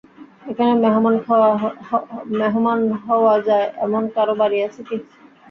এখানে 0.51 0.73
মেহমান 2.33 2.79
হওয়া 3.05 3.35
যায় 3.47 3.67
এমন 3.85 4.03
কারও 4.15 4.33
বাড়ি 4.41 4.57
আছে 4.67 4.81
কি? 4.87 4.97